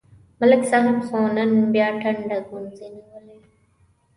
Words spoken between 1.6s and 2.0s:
بیا